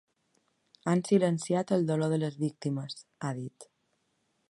[0.91, 3.71] Han silenciat el dolor de les víctimes, ha dit.